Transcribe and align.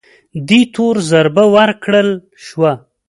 دې 0.47 0.61
تور 0.73 0.95
ضربه 1.11 1.43
ورکړل 1.55 2.09
شوه 2.45 2.73